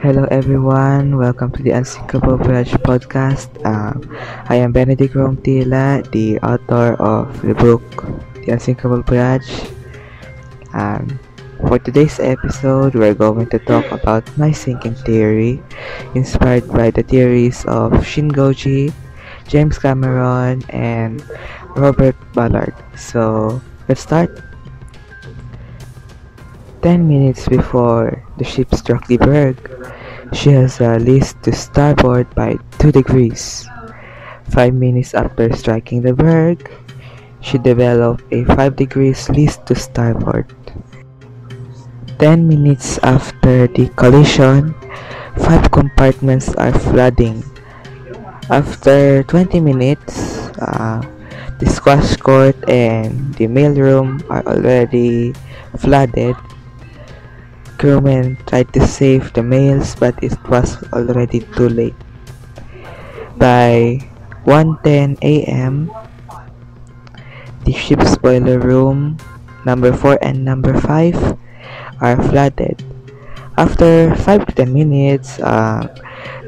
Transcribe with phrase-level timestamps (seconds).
[0.00, 3.52] Hello everyone, welcome to the Unsinkable Voyage podcast.
[3.68, 4.00] Um,
[4.48, 7.84] I am Benedict Romtila, the author of the book
[8.32, 9.68] The Unsinkable Voyage.
[10.72, 11.20] Um,
[11.60, 15.60] for today's episode, we're going to talk about my sinking theory,
[16.14, 18.94] inspired by the theories of Shin Shingoji,
[19.48, 21.20] James Cameron, and
[21.76, 22.72] Robert Ballard.
[22.96, 24.32] So, let's start.
[26.80, 29.79] 10 minutes before the ship struck the berg,
[30.32, 33.66] she has a least to starboard by 2 degrees.
[34.50, 36.70] 5 minutes after striking the berg,
[37.40, 40.46] she developed a 5 degrees least to starboard.
[42.18, 44.74] 10 minutes after the collision,
[45.38, 47.42] 5 compartments are flooding.
[48.50, 51.00] After 20 minutes, uh,
[51.58, 55.32] the squash court and the mailroom are already
[55.78, 56.36] flooded
[57.80, 61.96] Crewmen tried to save the mails but it was already too late.
[63.40, 64.04] By
[64.44, 65.88] 1:10 a.m.,
[67.64, 69.16] the ship's boiler room
[69.64, 71.40] number 4 and number 5
[72.04, 72.84] are flooded.
[73.56, 75.88] After 5 to 10 minutes, uh,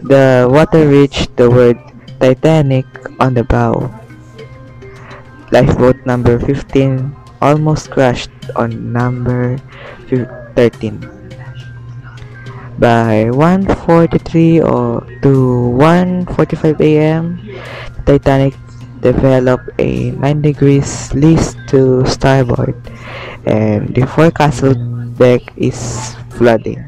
[0.04, 1.80] the water reached the word
[2.20, 2.84] Titanic
[3.16, 3.88] on the bow.
[5.48, 7.08] Lifeboat number 15
[7.40, 9.56] almost crashed on number
[10.12, 11.21] 13
[12.82, 15.30] by 1:43 or to
[15.78, 17.38] 1:45 a.m.
[18.02, 18.58] Titanic
[18.98, 22.74] developed a 9 degrees least to starboard
[23.46, 24.74] and the forecastle
[25.14, 25.78] deck is
[26.34, 26.82] flooding.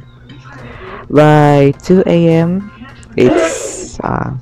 [1.07, 2.75] By 2 a.m.
[3.15, 4.35] it's uh,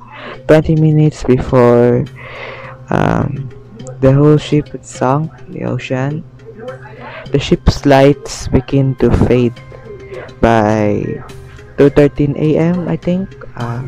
[0.48, 2.08] 20 minutes before
[2.88, 3.52] um,
[4.00, 6.24] the whole ship is sunk in the ocean.
[7.28, 9.56] The ship's lights begin to fade
[10.40, 11.20] by
[11.82, 12.86] 2:13 a.m.
[12.86, 13.26] I think
[13.58, 13.82] uh,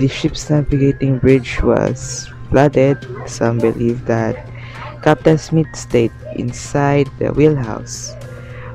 [0.00, 2.96] the ship's navigating bridge was flooded.
[3.28, 4.40] Some believe that
[5.04, 8.16] Captain Smith stayed inside the wheelhouse.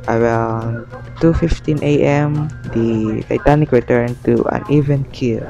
[0.06, 0.86] Around
[1.26, 5.42] 2:15 a.m., the Titanic returned to an even keel.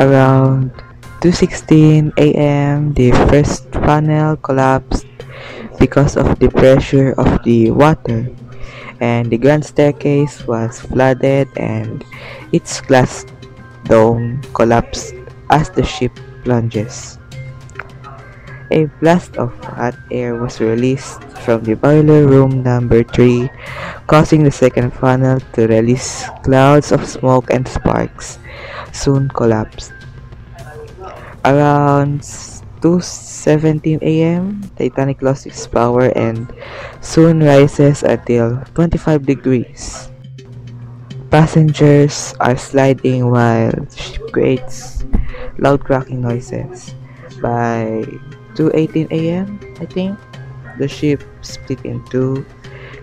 [0.00, 0.72] Around
[1.20, 5.04] 2:16 a.m., the first funnel collapsed
[5.78, 8.28] because of the pressure of the water
[9.00, 12.04] and the grand staircase was flooded and
[12.52, 13.24] its glass
[13.84, 15.14] dome collapsed
[15.50, 16.12] as the ship
[16.44, 17.18] plunges.
[18.70, 23.48] A blast of hot air was released from the boiler room number 3,
[24.06, 28.38] causing the second funnel to release clouds of smoke and sparks,
[28.92, 29.92] soon collapsed.
[31.46, 32.20] Around
[32.80, 36.50] 2:17 a.m., Titanic lost its power and
[37.00, 40.10] soon rises until 25 degrees.
[41.30, 45.04] Passengers are sliding while ship creates
[45.58, 46.94] loud cracking noises.
[47.42, 48.06] By
[48.56, 50.18] 2:18 a.m., I think,
[50.78, 52.46] the ship split in two,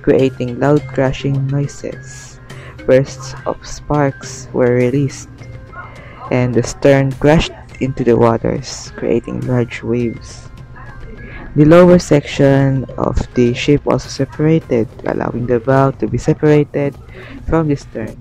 [0.01, 2.39] creating loud crashing noises.
[2.85, 5.29] Bursts of sparks were released,
[6.29, 10.49] and the stern crashed into the waters, creating large waves.
[11.55, 16.95] The lower section of the ship also separated, allowing the bow to be separated
[17.47, 18.19] from the stern.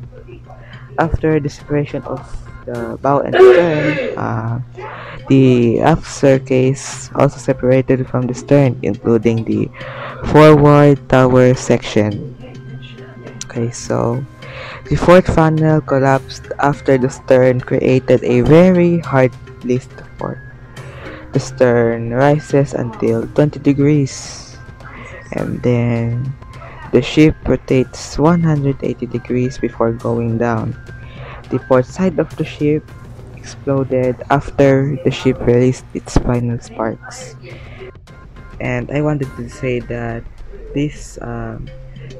[0.99, 2.23] After the separation of
[2.65, 4.61] the bow and stern, uh,
[5.29, 9.67] the aft staircase also separated from the stern, including the
[10.31, 12.37] forward tower section.
[13.51, 14.25] Okay, so
[14.91, 19.33] the fourth funnel collapsed after the stern created a very hard
[19.65, 20.39] list port.
[21.33, 24.57] The stern rises until 20 degrees
[25.33, 26.33] and then
[26.93, 30.79] the ship rotates 180 degrees before going down.
[31.51, 32.87] The port side of the ship
[33.37, 37.37] exploded after the ship released its final sparks.
[38.61, 40.23] And I wanted to say that
[40.73, 41.69] this um,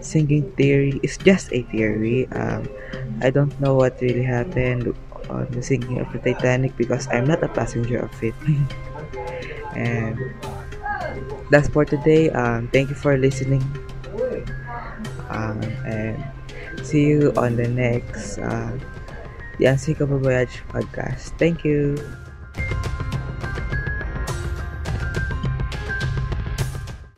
[0.00, 2.28] sinking theory is just a theory.
[2.33, 2.69] Um,
[3.22, 4.95] I don't know what really happened
[5.31, 8.34] on the sinking of the Titanic because I'm not a passenger of it.
[9.77, 10.19] and
[11.51, 12.31] that's for today.
[12.31, 13.63] Um, thank you for listening.
[15.28, 16.22] Um, and
[16.83, 18.78] see you on the next uh,
[19.59, 21.37] The Unsinkable Voyage podcast.
[21.39, 21.97] Thank you.